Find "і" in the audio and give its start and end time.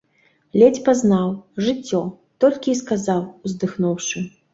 2.73-2.79